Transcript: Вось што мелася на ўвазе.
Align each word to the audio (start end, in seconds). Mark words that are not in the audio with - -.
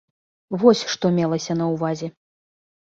Вось 0.63 0.81
што 0.95 1.05
мелася 1.21 1.59
на 1.61 1.65
ўвазе. 1.77 2.15